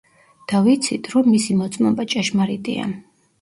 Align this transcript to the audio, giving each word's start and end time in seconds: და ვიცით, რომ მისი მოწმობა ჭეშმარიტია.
და 0.53 0.61
ვიცით, 0.67 1.09
რომ 1.15 1.29
მისი 1.33 1.59
მოწმობა 1.59 2.07
ჭეშმარიტია. 2.15 2.89